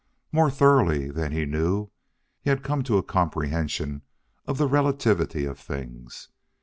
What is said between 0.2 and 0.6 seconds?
More